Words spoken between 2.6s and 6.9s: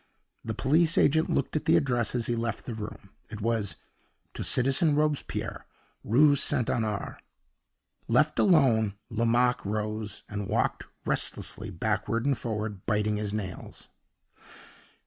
the room; it was "To Citizen Robespierre, Rue Saint